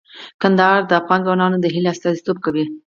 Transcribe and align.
کندهار 0.41 0.79
د 0.85 0.91
افغان 1.01 1.19
ځوانانو 1.25 1.57
د 1.59 1.65
هیلو 1.73 1.89
استازیتوب 1.93 2.37
کوي. 2.45 2.65